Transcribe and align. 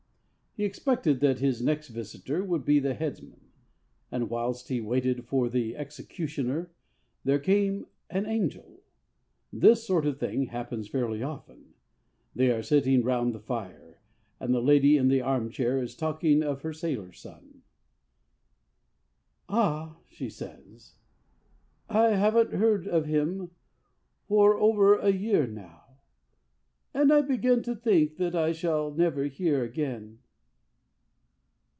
He 0.53 0.65
expected 0.65 1.21
that 1.21 1.39
his 1.39 1.61
next 1.61 1.87
visitor 1.87 2.43
would 2.43 2.65
be 2.65 2.77
the 2.79 2.93
headsman; 2.93 3.39
and 4.11 4.29
whilst 4.29 4.67
he 4.67 4.81
waited 4.81 5.23
for 5.23 5.47
the 5.47 5.77
executioner, 5.77 6.73
there 7.23 7.39
came 7.39 7.87
an 8.09 8.25
angel! 8.25 8.81
This 9.53 9.87
sort 9.87 10.05
of 10.05 10.19
thing 10.19 10.47
happens 10.47 10.89
fairly 10.89 11.23
often. 11.23 11.67
They 12.35 12.51
are 12.51 12.61
sitting 12.61 13.01
round 13.01 13.31
the 13.33 13.39
fire, 13.39 14.01
and 14.41 14.53
the 14.53 14.59
lady 14.61 14.97
in 14.97 15.07
the 15.07 15.21
arm 15.21 15.51
chair 15.51 15.81
is 15.81 15.95
talking 15.95 16.43
of 16.43 16.63
her 16.63 16.73
sailor 16.73 17.13
son. 17.13 17.61
'Ah!' 19.47 19.99
she 20.09 20.29
says, 20.29 20.95
'I 21.87 22.09
haven't 22.09 22.53
heard 22.55 22.89
of 22.89 23.05
him 23.05 23.51
for 24.27 24.57
over 24.57 24.99
a 24.99 25.11
year 25.13 25.47
now, 25.47 26.01
and 26.93 27.13
I 27.13 27.21
begin 27.21 27.63
to 27.63 27.73
think 27.73 28.17
that 28.17 28.35
I 28.35 28.51
shall 28.51 28.91
never 28.91 29.23
hear 29.23 29.63
again.' 29.63 30.17